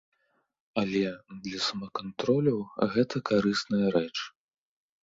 Але 0.83 1.03
для 1.49 1.59
самакантролю 1.67 2.57
гэта 2.97 3.25
карысная 3.33 3.87
рэч. 3.99 4.17